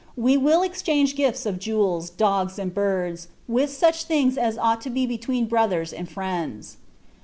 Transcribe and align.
We 0.17 0.35
will 0.35 0.63
exchange 0.63 1.15
gifts 1.15 1.45
of 1.45 1.59
jewels, 1.59 2.09
dogs, 2.09 2.57
and 2.57 2.73
birds, 2.73 3.27
with 3.47 3.69
such 3.71 4.05
things 4.05 4.35
as 4.35 4.57
ought 4.57 4.81
to 4.81 4.89
be 4.89 5.05
between 5.05 5.45
brothers 5.45 5.93
and 5.93 6.09
friends." 6.09 6.77